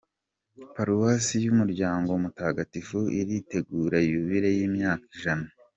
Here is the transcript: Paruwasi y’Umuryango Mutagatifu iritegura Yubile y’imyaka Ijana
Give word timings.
Paruwasi 0.75 1.35
y’Umuryango 1.45 2.09
Mutagatifu 2.23 2.99
iritegura 3.19 3.97
Yubile 4.09 4.49
y’imyaka 4.57 5.05
Ijana 5.15 5.47